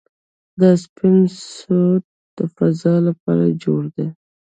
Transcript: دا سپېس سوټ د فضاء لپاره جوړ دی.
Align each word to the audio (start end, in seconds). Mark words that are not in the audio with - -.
دا 0.59 0.69
سپېس 0.83 1.33
سوټ 1.57 2.03
د 2.37 2.39
فضاء 2.55 2.99
لپاره 3.07 3.45
جوړ 3.63 3.81
دی. 3.95 4.07